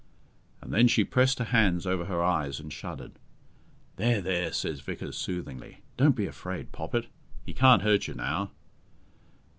And 0.63 0.73
then 0.73 0.87
she 0.87 1.03
pressed 1.03 1.37
her 1.37 1.45
hands 1.45 1.85
over 1.85 2.05
her 2.05 2.23
eyes 2.23 2.59
and 2.59 2.73
shuddered. 2.73 3.19
"There, 3.97 4.19
there," 4.19 4.51
says 4.51 4.79
Vickers 4.79 5.15
soothingly, 5.15 5.83
"don't 5.95 6.15
be 6.15 6.25
afraid, 6.25 6.71
Poppet; 6.71 7.05
he 7.45 7.53
can't 7.53 7.83
hurt 7.83 8.07
you 8.07 8.15
now." 8.15 8.49